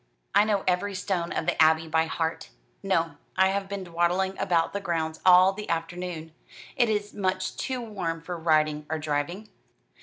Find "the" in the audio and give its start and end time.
1.45-1.61, 4.73-4.79, 5.53-5.69